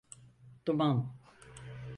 [0.67, 1.13] Duman…